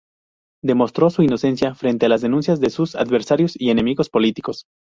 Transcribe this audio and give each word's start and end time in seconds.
Demostró 0.63 1.11
su 1.11 1.21
inocencia 1.21 1.75
frente 1.75 2.07
a 2.07 2.09
las 2.09 2.21
denuncias 2.21 2.59
de 2.59 2.71
sus 2.71 2.95
adversarios 2.95 3.51
y 3.55 3.69
enemigos 3.69 4.09
políticos. 4.09 4.65